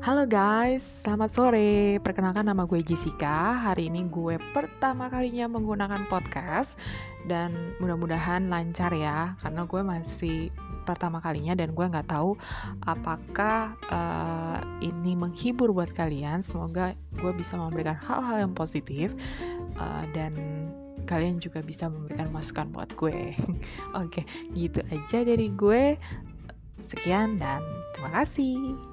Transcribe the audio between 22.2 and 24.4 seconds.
masukan buat gue. Oke,